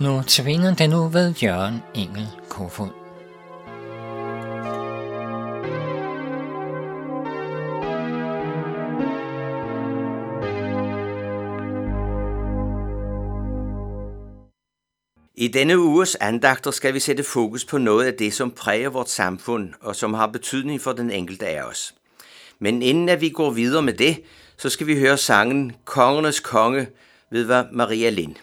Nu 0.00 0.22
tvinger 0.26 0.74
den 0.74 0.90
nu 0.90 1.08
ved 1.08 1.34
Jørgen 1.42 1.82
Engel 1.94 2.28
Kofod. 2.48 2.88
I 15.34 15.48
denne 15.48 15.78
uges 15.78 16.14
andagter 16.14 16.70
skal 16.70 16.94
vi 16.94 17.00
sætte 17.00 17.24
fokus 17.24 17.64
på 17.64 17.78
noget 17.78 18.06
af 18.06 18.14
det, 18.14 18.34
som 18.34 18.50
præger 18.50 18.88
vort 18.88 19.10
samfund 19.10 19.72
og 19.80 19.96
som 19.96 20.14
har 20.14 20.26
betydning 20.26 20.80
for 20.80 20.92
den 20.92 21.10
enkelte 21.10 21.46
af 21.46 21.62
os. 21.62 21.94
Men 22.58 22.82
inden 22.82 23.08
at 23.08 23.20
vi 23.20 23.28
går 23.28 23.50
videre 23.50 23.82
med 23.82 23.92
det, 23.92 24.22
så 24.56 24.70
skal 24.70 24.86
vi 24.86 24.98
høre 24.98 25.16
sangen 25.16 25.76
Kongernes 25.84 26.40
Konge 26.40 26.86
ved 27.30 27.64
Maria 27.72 28.10
Lind. 28.10 28.36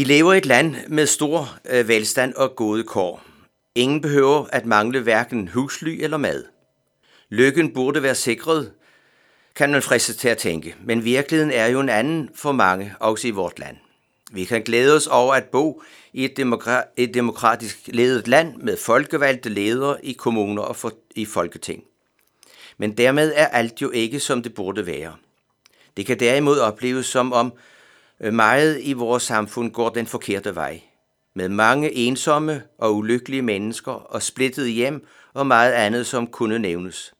Vi 0.00 0.04
lever 0.04 0.32
i 0.32 0.38
et 0.38 0.46
land 0.46 0.76
med 0.88 1.06
stor 1.06 1.58
øh, 1.70 1.88
velstand 1.88 2.34
og 2.34 2.56
gode 2.56 2.84
kår. 2.84 3.22
Ingen 3.74 4.00
behøver 4.00 4.46
at 4.52 4.66
mangle 4.66 5.00
hverken 5.00 5.48
husly 5.48 5.98
eller 6.02 6.16
mad. 6.16 6.44
Lykken 7.28 7.74
burde 7.74 8.02
være 8.02 8.14
sikret, 8.14 8.72
kan 9.56 9.70
man 9.70 9.82
friste 9.82 10.14
til 10.14 10.28
at 10.28 10.38
tænke, 10.38 10.74
men 10.84 11.04
virkeligheden 11.04 11.52
er 11.52 11.66
jo 11.66 11.80
en 11.80 11.88
anden 11.88 12.28
for 12.34 12.52
mange, 12.52 12.94
også 13.00 13.28
i 13.28 13.30
vort 13.30 13.58
land. 13.58 13.76
Vi 14.32 14.44
kan 14.44 14.62
glæde 14.62 14.96
os 14.96 15.06
over 15.06 15.34
at 15.34 15.44
bo 15.44 15.82
i 16.12 16.24
et, 16.24 16.38
demokra- 16.38 16.94
et 16.96 17.14
demokratisk 17.14 17.78
ledet 17.86 18.28
land 18.28 18.56
med 18.56 18.76
folkevalgte 18.76 19.48
ledere 19.48 20.04
i 20.04 20.12
kommuner 20.12 20.62
og 20.62 20.76
for- 20.76 20.98
i 21.14 21.24
folketing. 21.24 21.82
Men 22.78 22.96
dermed 22.96 23.32
er 23.36 23.46
alt 23.46 23.82
jo 23.82 23.90
ikke, 23.90 24.20
som 24.20 24.42
det 24.42 24.54
burde 24.54 24.86
være. 24.86 25.14
Det 25.96 26.06
kan 26.06 26.20
derimod 26.20 26.58
opleves 26.58 27.06
som 27.06 27.32
om 27.32 27.52
Øh, 28.20 28.32
meget 28.32 28.78
i 28.82 28.92
vores 28.92 29.22
samfund 29.22 29.72
går 29.72 29.88
den 29.88 30.06
forkerte 30.06 30.54
vej. 30.54 30.80
Med 31.34 31.48
mange 31.48 31.92
ensomme 31.92 32.62
og 32.78 32.96
ulykkelige 32.96 33.42
mennesker 33.42 33.92
og 33.92 34.22
splittede 34.22 34.68
hjem 34.68 35.06
og 35.34 35.46
meget 35.46 35.72
andet, 35.72 36.06
som 36.06 36.26
kunne 36.26 36.58
nævnes. 36.58 37.14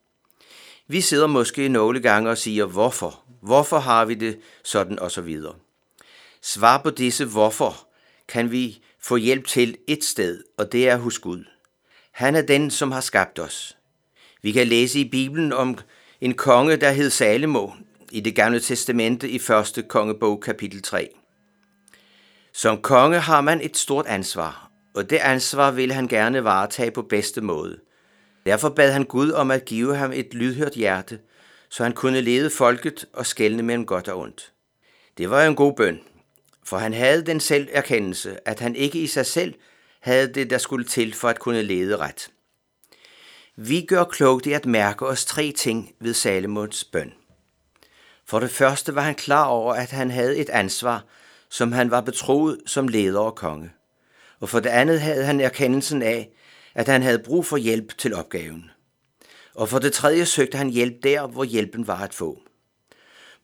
Vi 0.88 1.00
sidder 1.00 1.26
måske 1.26 1.68
nogle 1.68 2.00
gange 2.00 2.30
og 2.30 2.38
siger, 2.38 2.64
hvorfor? 2.64 3.22
Hvorfor 3.42 3.78
har 3.78 4.04
vi 4.04 4.14
det 4.14 4.38
sådan 4.64 4.98
og 4.98 5.10
så 5.10 5.20
videre? 5.20 5.54
Svar 6.42 6.80
på 6.82 6.90
disse 6.90 7.24
hvorfor 7.24 7.88
kan 8.28 8.50
vi 8.50 8.82
få 9.02 9.16
hjælp 9.16 9.46
til 9.46 9.76
et 9.86 10.04
sted, 10.04 10.44
og 10.58 10.72
det 10.72 10.88
er 10.88 10.96
hos 10.96 11.18
Gud. 11.18 11.44
Han 12.12 12.36
er 12.36 12.42
den, 12.42 12.70
som 12.70 12.92
har 12.92 13.00
skabt 13.00 13.38
os. 13.38 13.76
Vi 14.42 14.52
kan 14.52 14.66
læse 14.66 15.00
i 15.00 15.08
Bibelen 15.08 15.52
om 15.52 15.78
en 16.20 16.34
konge, 16.34 16.76
der 16.76 16.90
hed 16.90 17.10
Salomo, 17.10 17.70
i 18.10 18.20
det 18.20 18.34
gamle 18.34 18.60
testamente 18.60 19.28
i 19.28 19.36
1. 19.36 19.84
kongebog 19.88 20.40
kapitel 20.40 20.82
3. 20.82 21.08
Som 22.52 22.82
konge 22.82 23.18
har 23.18 23.40
man 23.40 23.60
et 23.60 23.76
stort 23.76 24.06
ansvar, 24.06 24.70
og 24.94 25.10
det 25.10 25.16
ansvar 25.16 25.70
ville 25.70 25.94
han 25.94 26.08
gerne 26.08 26.44
varetage 26.44 26.90
på 26.90 27.02
bedste 27.02 27.40
måde. 27.40 27.78
Derfor 28.46 28.68
bad 28.68 28.92
han 28.92 29.04
Gud 29.04 29.30
om 29.30 29.50
at 29.50 29.64
give 29.64 29.96
ham 29.96 30.12
et 30.12 30.34
lydhørt 30.34 30.74
hjerte, 30.74 31.18
så 31.68 31.82
han 31.82 31.92
kunne 31.92 32.20
lede 32.20 32.50
folket 32.50 33.04
og 33.12 33.26
skælne 33.26 33.62
mellem 33.62 33.86
godt 33.86 34.08
og 34.08 34.18
ondt. 34.18 34.52
Det 35.18 35.30
var 35.30 35.44
en 35.44 35.56
god 35.56 35.72
bøn, 35.72 36.00
for 36.64 36.78
han 36.78 36.94
havde 36.94 37.26
den 37.26 37.40
selv 37.40 37.68
erkendelse, 37.72 38.48
at 38.48 38.60
han 38.60 38.76
ikke 38.76 38.98
i 38.98 39.06
sig 39.06 39.26
selv 39.26 39.54
havde 40.00 40.34
det, 40.34 40.50
der 40.50 40.58
skulle 40.58 40.84
til 40.84 41.14
for 41.14 41.28
at 41.28 41.38
kunne 41.38 41.62
lede 41.62 41.96
ret. 41.96 42.30
Vi 43.56 43.86
gør 43.88 44.04
klogt 44.04 44.46
i 44.46 44.52
at 44.52 44.66
mærke 44.66 45.06
os 45.06 45.24
tre 45.24 45.52
ting 45.56 45.94
ved 46.00 46.14
Salomons 46.14 46.84
bøn. 46.84 47.12
For 48.30 48.40
det 48.40 48.50
første 48.50 48.94
var 48.94 49.02
han 49.02 49.14
klar 49.14 49.44
over, 49.44 49.74
at 49.74 49.90
han 49.90 50.10
havde 50.10 50.36
et 50.36 50.48
ansvar, 50.48 51.04
som 51.48 51.72
han 51.72 51.90
var 51.90 52.00
betroet 52.00 52.58
som 52.66 52.88
leder 52.88 53.20
og 53.20 53.34
konge. 53.34 53.70
Og 54.40 54.48
for 54.48 54.60
det 54.60 54.70
andet 54.70 55.00
havde 55.00 55.24
han 55.24 55.40
erkendelsen 55.40 56.02
af, 56.02 56.30
at 56.74 56.88
han 56.88 57.02
havde 57.02 57.18
brug 57.18 57.46
for 57.46 57.56
hjælp 57.56 57.98
til 57.98 58.14
opgaven. 58.14 58.70
Og 59.54 59.68
for 59.68 59.78
det 59.78 59.92
tredje 59.92 60.26
søgte 60.26 60.58
han 60.58 60.70
hjælp 60.70 61.02
der, 61.02 61.26
hvor 61.26 61.44
hjælpen 61.44 61.86
var 61.86 62.02
at 62.02 62.14
få. 62.14 62.38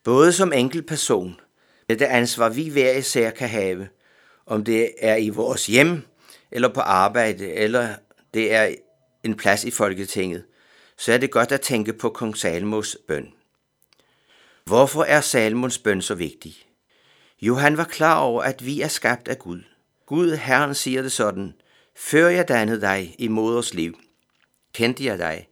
Både 0.04 0.32
som 0.32 0.52
enkelt 0.52 0.86
person, 0.86 1.40
med 1.88 1.96
det 1.96 2.04
ansvar 2.04 2.48
vi 2.48 2.68
hver 2.68 2.92
især 2.92 3.30
kan 3.30 3.48
have, 3.48 3.88
om 4.46 4.64
det 4.64 4.90
er 4.98 5.16
i 5.16 5.28
vores 5.28 5.66
hjem, 5.66 6.02
eller 6.50 6.68
på 6.68 6.80
arbejde, 6.80 7.52
eller 7.52 7.88
det 8.34 8.54
er 8.54 8.74
en 9.24 9.36
plads 9.36 9.64
i 9.64 9.70
Folketinget, 9.70 10.44
så 10.98 11.12
er 11.12 11.18
det 11.18 11.30
godt 11.30 11.52
at 11.52 11.60
tænke 11.60 11.92
på 11.92 12.08
kong 12.08 12.36
Salmos 12.36 12.96
bøn. 13.08 13.35
Hvorfor 14.66 15.02
er 15.02 15.20
Salmons 15.20 15.78
bøn 15.78 16.02
så 16.02 16.14
vigtig? 16.14 16.54
Jo, 17.42 17.54
han 17.54 17.76
var 17.76 17.84
klar 17.84 18.18
over, 18.18 18.42
at 18.42 18.66
vi 18.66 18.80
er 18.80 18.88
skabt 18.88 19.28
af 19.28 19.38
Gud. 19.38 19.62
Gud, 20.06 20.36
Herren, 20.36 20.74
siger 20.74 21.02
det 21.02 21.12
sådan, 21.12 21.54
Før 21.96 22.28
jeg 22.28 22.48
dannede 22.48 22.80
dig 22.80 23.14
i 23.18 23.28
moders 23.28 23.74
liv, 23.74 23.98
kendte 24.74 25.04
jeg 25.04 25.18
dig. 25.18 25.48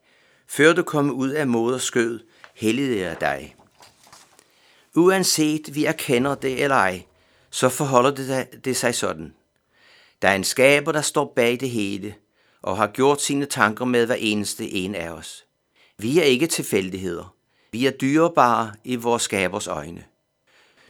Før 0.48 0.72
du 0.72 0.82
kom 0.82 1.10
ud 1.10 1.28
af 1.28 1.46
moders 1.46 1.82
skød, 1.82 2.20
helligede 2.54 3.00
jeg 3.00 3.20
dig. 3.20 3.56
Uanset 4.94 5.74
vi 5.74 5.84
erkender 5.84 6.34
det 6.34 6.62
eller 6.62 6.76
ej, 6.76 7.02
så 7.50 7.68
forholder 7.68 8.10
det, 8.10 8.64
det 8.64 8.76
sig 8.76 8.94
sådan. 8.94 9.34
Der 10.22 10.28
er 10.28 10.34
en 10.34 10.44
skaber, 10.44 10.92
der 10.92 11.02
står 11.02 11.32
bag 11.36 11.60
det 11.60 11.70
hele, 11.70 12.14
og 12.62 12.76
har 12.76 12.86
gjort 12.86 13.22
sine 13.22 13.46
tanker 13.46 13.84
med 13.84 14.06
hver 14.06 14.14
eneste 14.14 14.70
en 14.70 14.94
af 14.94 15.10
os. 15.10 15.44
Vi 15.98 16.18
er 16.18 16.24
ikke 16.24 16.46
tilfældigheder. 16.46 17.33
Vi 17.74 17.86
er 17.86 17.90
dyrebare 17.90 18.72
i 18.84 18.96
vores 18.96 19.22
skabers 19.22 19.66
øjne. 19.66 20.04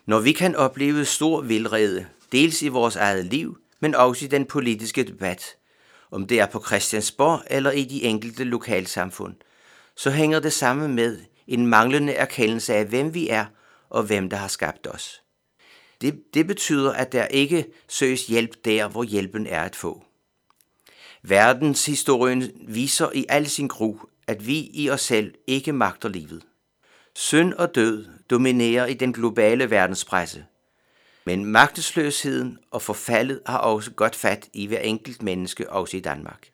Når 0.07 0.21
vi 0.21 0.33
kan 0.33 0.57
opleve 0.57 1.05
stor 1.05 1.41
vildrede, 1.41 2.07
dels 2.33 2.63
i 2.63 2.69
vores 2.69 2.97
eget 2.97 3.25
liv, 3.25 3.59
men 3.81 3.95
også 3.95 4.25
i 4.25 4.29
den 4.29 4.47
politiske 4.47 5.05
debat, 5.05 5.57
om 6.11 6.27
det 6.27 6.41
er 6.41 6.47
på 6.47 6.63
Christiansborg 6.67 7.43
eller 7.47 7.71
i 7.71 7.85
de 7.85 8.03
enkelte 8.03 8.45
lokalsamfund, 8.45 9.35
så 9.97 10.11
hænger 10.11 10.41
det 10.41 10.53
sammen 10.53 10.95
med 10.95 11.21
en 11.47 11.67
manglende 11.67 12.13
erkendelse 12.13 12.75
af, 12.75 12.87
hvem 12.87 13.15
vi 13.15 13.29
er 13.29 13.47
og 13.91 14.03
hvem 14.03 14.31
der 14.31 14.37
har 14.37 14.49
skabt 14.49 14.87
os. 14.87 15.23
Det, 16.01 16.35
det 16.35 16.47
betyder, 16.47 16.93
at 16.93 17.13
der 17.13 17.27
ikke 17.27 17.67
søges 17.89 18.27
hjælp 18.27 18.65
der, 18.65 18.89
hvor 18.89 19.03
hjælpen 19.03 19.47
er 19.47 19.63
at 19.63 19.77
få. 19.77 20.05
Verdenshistorien 21.23 22.51
viser 22.69 23.11
i 23.15 23.27
al 23.29 23.47
sin 23.47 23.69
gru, 23.69 23.97
at 24.27 24.47
vi 24.47 24.71
i 24.73 24.91
os 24.91 25.01
selv 25.01 25.35
ikke 25.47 25.73
magter 25.73 26.09
livet. 26.09 26.43
Synd 27.17 27.53
og 27.53 27.75
død 27.75 28.07
dominerer 28.31 28.87
i 28.87 28.95
den 28.95 29.13
globale 29.13 29.71
verdenspresse. 29.71 30.45
Men 31.27 31.45
magtesløsheden 31.45 32.59
og 32.71 32.83
forfaldet 32.83 33.41
har 33.47 33.59
også 33.59 33.91
godt 33.91 34.17
fat 34.17 34.49
i 34.53 34.67
hver 34.67 34.79
enkelt 34.79 35.23
menneske, 35.23 35.71
også 35.71 35.97
i 35.97 36.01
Danmark. 36.01 36.49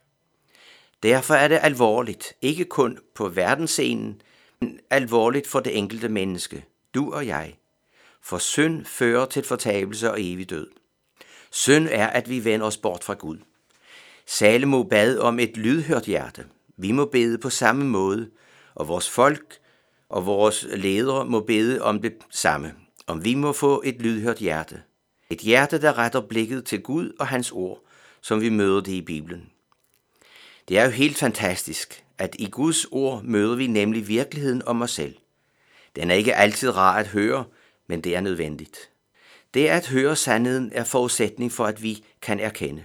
Derfor 1.03 1.35
er 1.35 1.49
det 1.49 1.59
alvorligt, 1.63 2.33
ikke 2.43 2.65
kun 2.65 2.99
på 3.15 3.29
verdensscenen, 3.29 4.23
men 4.61 4.81
alvorligt 4.91 5.47
for 5.47 5.61
det 5.61 5.79
enkelte 5.79 6.09
menneske, 6.09 6.65
du 6.95 7.13
og 7.13 7.27
jeg. 7.27 7.55
For 8.23 8.39
synd 8.39 8.85
fører 8.85 9.27
til 9.27 9.45
fortabelse 9.45 10.11
og 10.11 10.17
evig 10.21 10.51
død. 10.51 10.69
Synd 11.51 11.89
er, 11.91 12.07
at 12.07 12.31
vi 12.31 12.45
vender 12.45 12.67
os 12.67 12.77
bort 12.77 13.05
fra 13.05 13.15
Gud. 13.15 13.39
Salomo 14.27 14.83
bad 14.83 15.19
om 15.19 15.39
et 15.39 15.57
lydhørt 15.57 16.05
hjerte. 16.05 16.47
Vi 16.77 16.93
må 16.93 17.05
bede 17.05 17.39
på 17.39 17.51
samme 17.51 17.85
måde, 17.85 18.31
og 18.75 18.89
vores 18.89 19.11
folk 19.11 19.59
og 20.11 20.27
vores 20.27 20.67
ledere 20.71 21.25
må 21.25 21.41
bede 21.41 21.83
om 21.83 22.03
det 22.03 22.15
samme, 22.31 22.75
om 23.07 23.25
vi 23.25 23.35
må 23.35 23.53
få 23.53 23.83
et 23.85 24.03
lydhørt 24.03 24.39
hjerte. 24.39 24.83
Et 25.31 25.39
hjerte, 25.39 25.81
der 25.81 25.99
retter 25.99 26.21
blikket 26.21 26.65
til 26.65 26.83
Gud 26.83 27.13
og 27.19 27.27
hans 27.27 27.53
ord, 27.53 27.83
som 28.21 28.41
vi 28.41 28.49
møder 28.49 28.81
det 28.81 28.93
i 28.93 29.03
Bibelen. 29.03 29.51
Det 30.69 30.79
er 30.79 30.85
jo 30.85 30.91
helt 30.91 31.19
fantastisk, 31.19 32.05
at 32.19 32.37
i 32.39 32.51
Guds 32.51 32.85
ord 32.91 33.23
møder 33.25 33.57
vi 33.57 33.67
nemlig 33.67 34.09
virkeligheden 34.09 34.63
om 34.67 34.83
os 34.83 34.91
selv. 34.91 35.15
Den 35.97 36.11
er 36.11 36.15
ikke 36.15 36.35
altid 36.35 36.77
rar 36.77 36.99
at 36.99 37.07
høre, 37.07 37.45
men 37.87 38.01
det 38.01 38.17
er 38.17 38.21
nødvendigt. 38.21 38.91
Det 39.55 39.67
at 39.67 39.87
høre 39.87 40.17
sandheden 40.17 40.73
er 40.75 40.85
forudsætning 40.85 41.53
for, 41.53 41.65
at 41.65 41.83
vi 41.83 42.05
kan 42.23 42.41
erkende. 42.41 42.85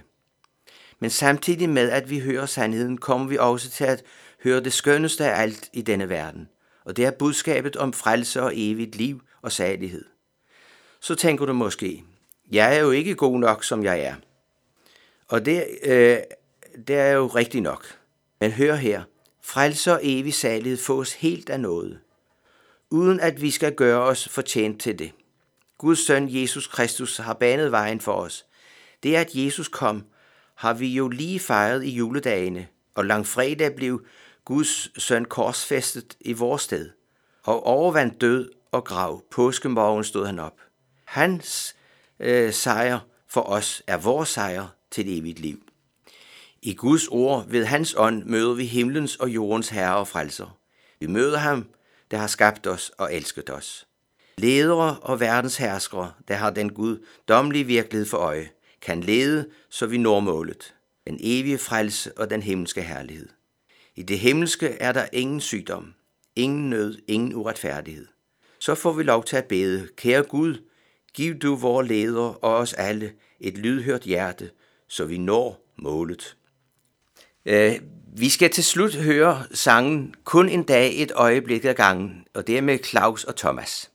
Men 0.98 1.10
samtidig 1.10 1.68
med, 1.68 1.90
at 1.90 2.10
vi 2.10 2.18
hører 2.18 2.46
sandheden, 2.46 2.98
kommer 2.98 3.26
vi 3.26 3.36
også 3.36 3.70
til 3.70 3.84
at 3.84 4.02
høre 4.44 4.60
det 4.60 4.72
skønneste 4.72 5.24
af 5.24 5.42
alt 5.42 5.70
i 5.72 5.82
denne 5.82 6.08
verden, 6.08 6.48
og 6.86 6.96
det 6.96 7.04
er 7.04 7.10
budskabet 7.10 7.76
om 7.76 7.92
frelse 7.92 8.42
og 8.42 8.52
evigt 8.54 8.96
liv 8.96 9.22
og 9.42 9.52
salighed. 9.52 10.04
Så 11.00 11.14
tænker 11.14 11.46
du 11.46 11.52
måske, 11.52 12.04
jeg 12.52 12.76
er 12.76 12.80
jo 12.80 12.90
ikke 12.90 13.14
god 13.14 13.38
nok, 13.38 13.64
som 13.64 13.84
jeg 13.84 14.00
er. 14.00 14.14
Og 15.28 15.44
det, 15.44 15.66
øh, 15.82 16.18
det 16.86 16.96
er 16.96 17.12
jo 17.12 17.26
rigtigt 17.26 17.62
nok. 17.62 17.98
Men 18.40 18.50
hør 18.50 18.74
her, 18.74 19.02
frelse 19.42 19.92
og 19.92 20.00
evig 20.02 20.34
salighed 20.34 20.78
fås 20.78 21.12
helt 21.12 21.50
af 21.50 21.60
noget, 21.60 22.00
uden 22.90 23.20
at 23.20 23.42
vi 23.42 23.50
skal 23.50 23.74
gøre 23.74 24.00
os 24.00 24.28
fortjent 24.28 24.80
til 24.80 24.98
det. 24.98 25.12
Guds 25.78 26.06
søn 26.06 26.28
Jesus 26.30 26.66
Kristus 26.66 27.16
har 27.16 27.34
banet 27.34 27.72
vejen 27.72 28.00
for 28.00 28.12
os. 28.12 28.46
Det 29.02 29.16
at 29.16 29.34
Jesus 29.34 29.68
kom, 29.68 30.04
har 30.54 30.74
vi 30.74 30.88
jo 30.88 31.08
lige 31.08 31.40
fejret 31.40 31.84
i 31.84 31.90
juledagene, 31.90 32.66
og 32.94 33.04
langfredag 33.04 33.74
blev 33.74 34.06
Guds 34.46 35.02
søn 35.02 35.24
korsfæstet 35.24 36.16
i 36.20 36.32
vores 36.32 36.62
sted, 36.62 36.90
og 37.42 37.66
overvandt 37.66 38.20
død 38.20 38.50
og 38.72 38.84
grav. 38.84 39.22
Påskemorgen 39.30 40.04
stod 40.04 40.26
han 40.26 40.38
op. 40.38 40.60
Hans 41.04 41.76
øh, 42.20 42.52
sejr 42.52 42.98
for 43.28 43.40
os 43.40 43.82
er 43.86 43.96
vores 43.96 44.28
sejr 44.28 44.66
til 44.90 45.18
evigt 45.18 45.38
liv. 45.38 45.62
I 46.62 46.74
Guds 46.74 47.08
ord 47.08 47.48
ved 47.48 47.64
hans 47.64 47.94
ånd 47.98 48.24
møder 48.24 48.54
vi 48.54 48.64
himlens 48.64 49.16
og 49.16 49.28
jordens 49.28 49.68
herre 49.68 49.96
og 49.96 50.08
frelser. 50.08 50.58
Vi 51.00 51.06
møder 51.06 51.38
ham, 51.38 51.66
der 52.10 52.16
har 52.16 52.26
skabt 52.26 52.66
os 52.66 52.90
og 52.98 53.14
elsket 53.14 53.50
os. 53.50 53.86
Ledere 54.38 54.98
og 54.98 55.20
verdens 55.20 55.56
herskere, 55.56 56.12
der 56.28 56.34
har 56.34 56.50
den 56.50 56.72
Gud 56.72 57.06
dommelige 57.28 57.64
virkelighed 57.64 58.06
for 58.06 58.18
øje, 58.18 58.50
kan 58.82 59.00
lede, 59.00 59.48
så 59.70 59.86
vi 59.86 59.98
når 59.98 60.20
målet, 60.20 60.74
den 61.06 61.18
evige 61.20 61.58
frelse 61.58 62.18
og 62.18 62.30
den 62.30 62.42
himmelske 62.42 62.82
herlighed. 62.82 63.28
I 63.96 64.02
det 64.02 64.18
himmelske 64.18 64.68
er 64.68 64.92
der 64.92 65.06
ingen 65.12 65.40
sygdom, 65.40 65.94
ingen 66.36 66.70
nød, 66.70 66.98
ingen 67.08 67.34
uretfærdighed. 67.34 68.06
Så 68.58 68.74
får 68.74 68.92
vi 68.92 69.02
lov 69.02 69.24
til 69.24 69.36
at 69.36 69.44
bede, 69.44 69.88
kære 69.96 70.22
Gud, 70.22 70.56
giv 71.14 71.34
du 71.34 71.54
vores 71.54 71.88
ledere 71.88 72.34
og 72.34 72.56
os 72.56 72.72
alle 72.72 73.12
et 73.40 73.58
lydhørt 73.58 74.02
hjerte, 74.02 74.50
så 74.88 75.04
vi 75.04 75.18
når 75.18 75.72
målet. 75.76 76.36
Øh, 77.46 77.80
vi 78.18 78.28
skal 78.28 78.50
til 78.50 78.64
slut 78.64 78.94
høre 78.94 79.44
sangen 79.52 80.14
Kun 80.24 80.48
en 80.48 80.62
dag 80.62 81.02
et 81.02 81.12
øjeblik 81.14 81.64
ad 81.64 81.74
gangen, 81.74 82.24
og 82.34 82.46
det 82.46 82.56
er 82.58 82.62
med 82.62 82.78
Claus 82.84 83.24
og 83.24 83.36
Thomas. 83.36 83.90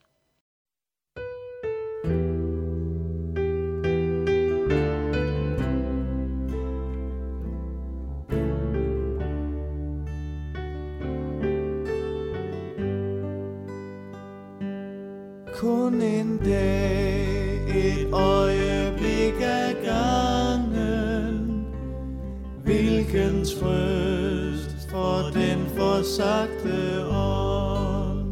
himlens 23.42 23.54
trøst 23.54 24.90
for 24.92 25.32
den 25.34 25.66
forsagte 25.78 27.06
ånd. 27.10 28.28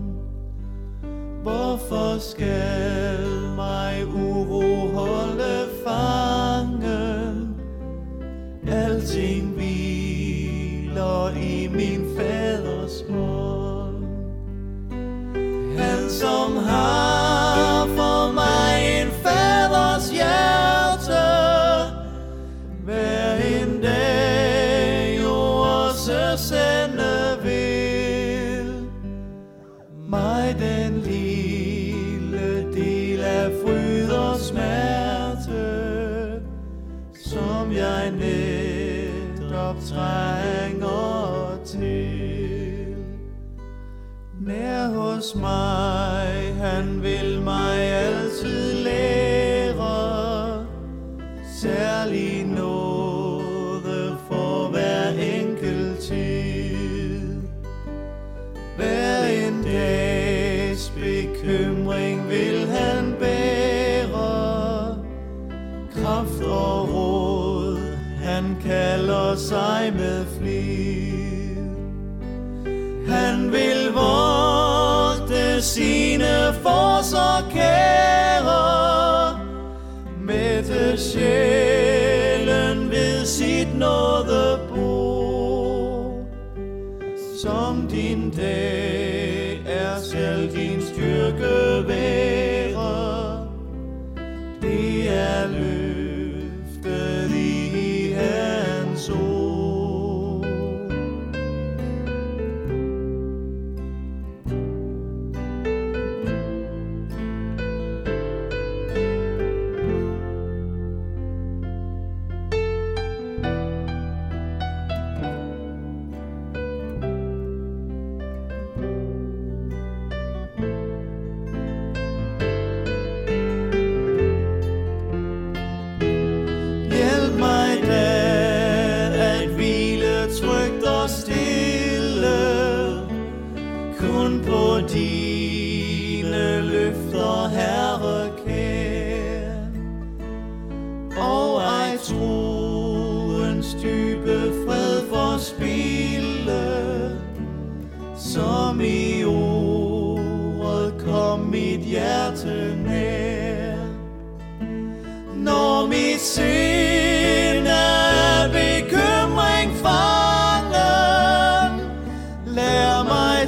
Hvorfor 1.43 2.19
skal 2.19 3.55
mig 3.55 4.05
uro 4.05 4.87
holde 4.87 5.67
fangen? 5.85 7.55
Alting 8.67 9.53
hviler 9.53 11.33
i 11.37 11.67
min 11.67 12.05
faders 12.17 13.03
hånd. 13.09 14.05
Han 15.77 16.09
som 16.09 16.57
har 16.57 16.88
krop 39.69 39.81
trænger 39.85 41.59
til. 41.65 42.95
Nær 44.41 44.87
hos 44.87 45.35
mig 45.35 46.55
han 46.55 47.03
vil 47.03 47.18
for 69.29 69.35
sig 69.35 69.93
med 69.93 70.25
flid. 70.25 71.57
Han 73.07 73.51
vil 73.51 73.93
vogte 73.93 75.61
sine 75.61 76.53
for 76.63 77.01
så 77.03 77.43
kære, 77.51 79.39
mætte 80.21 80.97
sjælen 80.97 82.91
ved 82.91 83.25
sit 83.25 83.77
nådebord, 83.77 85.19
som 87.41 87.87
din 87.87 88.31
dag. 88.31 88.88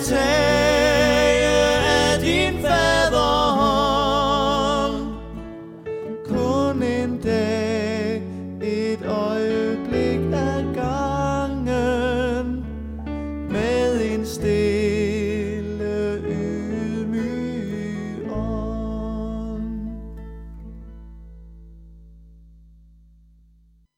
take 0.03 0.40